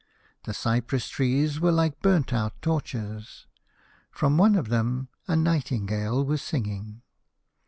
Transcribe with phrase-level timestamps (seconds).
[0.45, 3.45] The cypress trees were like burnt out torches.
[4.09, 7.03] From one of them a nightingale o o was singing.